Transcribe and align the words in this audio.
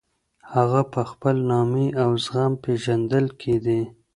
هغه 0.53 0.81
په 0.93 1.01
خپل 1.11 1.35
نامې 1.51 1.87
او 2.03 2.09
زغم 2.25 2.53
پېژندل 2.63 3.25
کېدی. 3.41 3.81